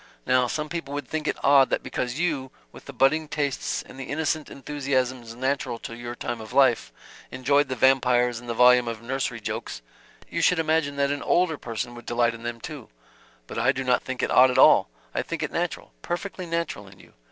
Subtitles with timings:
[0.25, 3.99] Now some people would think it odd that because you, with the budding tastes and
[3.99, 6.91] the innocent enthusiasms natural to your time of life,
[7.29, 9.83] enjoyed the Vampires and the volume of nursery jokes,
[10.27, 12.89] you should imagine that an older person would delight in them too
[13.45, 14.89] but I do not think it odd at all.
[15.13, 17.13] I think it natural perfectly natural in you.